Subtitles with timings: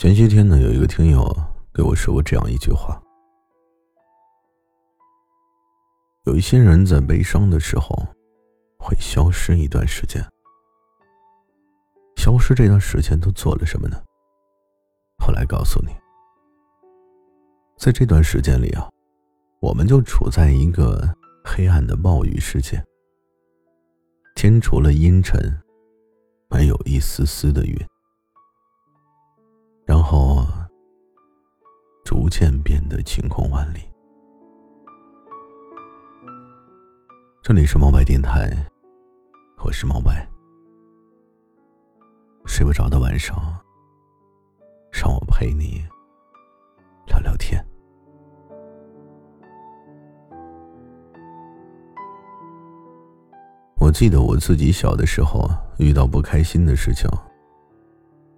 [0.00, 1.22] 前些天呢，有一个听友
[1.74, 2.98] 给我说过这样一句话：
[6.24, 7.94] 有一些人在悲伤的时候
[8.78, 10.24] 会消失一段时间，
[12.16, 14.02] 消失这段时间都做了什么呢？
[15.18, 15.92] 后来告诉你，
[17.76, 18.88] 在这段时间里啊，
[19.60, 22.82] 我们就处在一个黑暗的暴雨世界，
[24.34, 25.60] 天除了阴沉，
[26.48, 27.89] 没有一丝丝的云。
[29.90, 30.46] 然后，
[32.04, 33.80] 逐渐变得晴空万里。
[37.42, 38.48] 这里是猫白电台，
[39.64, 40.24] 我是猫白。
[42.46, 43.36] 睡不着的晚上，
[44.92, 45.84] 让我陪你
[47.08, 47.60] 聊聊天。
[53.80, 55.50] 我记得我自己小的时候，
[55.80, 57.10] 遇到不开心的事情。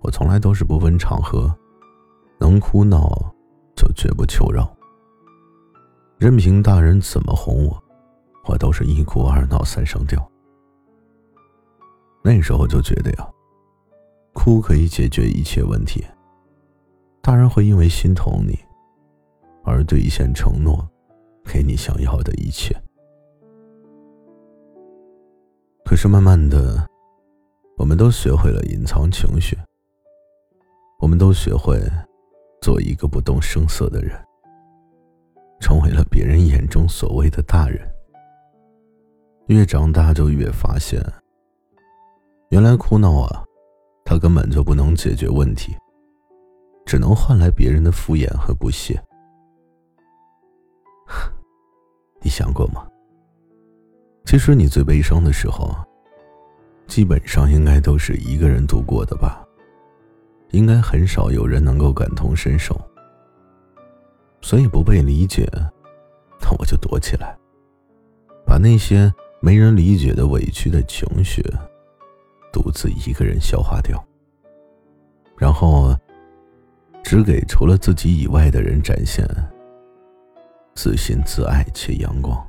[0.00, 1.52] 我从来都是不分场合，
[2.38, 3.08] 能哭闹
[3.74, 4.68] 就绝不求饶，
[6.18, 7.82] 任凭大人怎么哄我，
[8.46, 10.30] 我都是一哭二闹三上吊。
[12.22, 13.28] 那时候就觉得呀，
[14.32, 16.04] 哭可以解决一切问题，
[17.20, 18.58] 大人会因为心疼你，
[19.64, 20.88] 而兑现承诺，
[21.44, 22.76] 给你想要的一切。
[25.84, 26.86] 可是慢慢的，
[27.78, 29.56] 我们都学会了隐藏情绪。
[31.00, 31.80] 我们都学会
[32.60, 34.20] 做一个不动声色的人，
[35.60, 37.88] 成为了别人眼中所谓的大人。
[39.46, 41.00] 越长大就越发现，
[42.50, 43.44] 原来哭闹啊，
[44.04, 45.76] 他根本就不能解决问题，
[46.84, 49.00] 只能换来别人的敷衍和不屑。
[52.20, 52.84] 你想过吗？
[54.24, 55.72] 其实你最悲伤的时候，
[56.88, 59.44] 基本上应该都是一个人度过的吧。
[60.50, 62.74] 应该很少有人能够感同身受，
[64.40, 65.46] 所以不被理解，
[66.40, 67.36] 那我就躲起来，
[68.46, 71.42] 把那些没人理解的委屈的情绪，
[72.50, 74.02] 独自一个人消化掉，
[75.36, 75.94] 然后
[77.04, 79.26] 只给除了自己以外的人展现
[80.74, 82.42] 自信、自爱且阳光。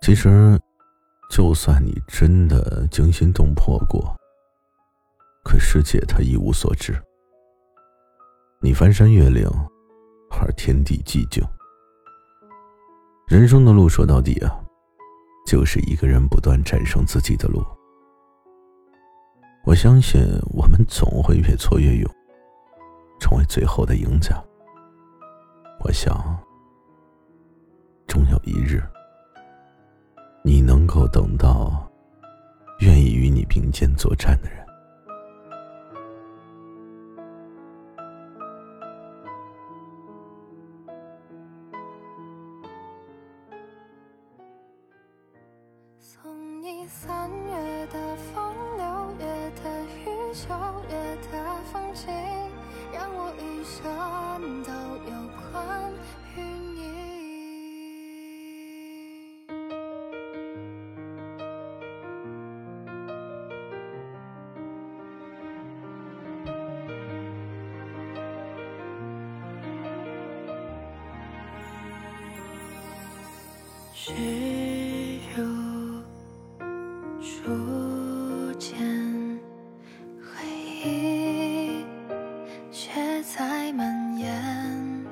[0.00, 0.58] 其实。
[1.32, 4.14] 就算你真的惊心动魄过，
[5.42, 6.92] 可世界它一无所知。
[8.60, 9.48] 你翻山越岭，
[10.30, 11.42] 而天地寂静。
[13.28, 14.60] 人生的路说到底啊，
[15.46, 17.64] 就是一个人不断战胜自己的路。
[19.64, 22.14] 我相信我们总会越挫越勇，
[23.18, 24.36] 成为最后的赢家。
[25.80, 26.14] 我想，
[28.06, 28.82] 终有一日。
[31.42, 31.90] 到
[32.78, 34.62] 愿意与你并肩作战的人。
[45.98, 48.86] 送你三月的风，六
[49.18, 50.48] 月的雨，九
[74.04, 74.12] 只
[75.36, 75.44] 如
[77.20, 78.76] 初见，
[80.18, 80.44] 回
[80.84, 81.84] 忆
[82.72, 85.06] 却在蔓延，